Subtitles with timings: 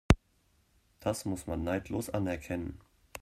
[0.99, 2.79] Das muss man neidlos anerkennen.